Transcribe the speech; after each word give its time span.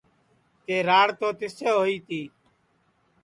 کہ 0.65 0.75
راڑ 0.87 1.07
تو 1.19 1.27
تیسے 1.39 1.69
ہوئی 1.77 1.97
تی 2.07 2.21